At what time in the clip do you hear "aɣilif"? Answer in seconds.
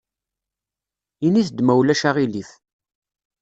2.09-2.49